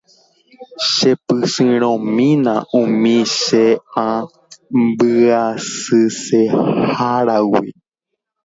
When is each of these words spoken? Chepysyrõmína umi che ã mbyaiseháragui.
Chepysyrõmína 0.91 2.53
umi 2.81 3.15
che 3.41 3.65
ã 4.05 4.07
mbyaiseháragui. 4.83 7.69